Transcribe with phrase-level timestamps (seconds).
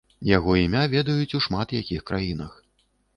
[0.27, 2.57] Яго імя ведаюць у шмат якіх краінах.